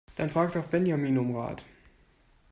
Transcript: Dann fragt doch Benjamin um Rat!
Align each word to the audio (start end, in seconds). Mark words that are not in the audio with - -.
Dann 0.15 0.29
fragt 0.29 0.55
doch 0.55 0.65
Benjamin 0.65 1.19
um 1.19 1.35
Rat! 1.35 1.63